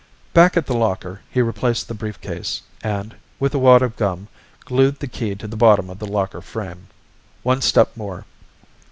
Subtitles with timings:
[0.33, 4.29] Back at the locker he replaced the briefcase and, with a wad of gum,
[4.65, 6.87] glued the key to the bottom of the locker frame.
[7.43, 8.25] One step more.